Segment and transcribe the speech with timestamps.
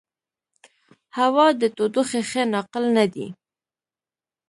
[1.17, 3.27] هوا د تودوخې ښه ناقل نه دی.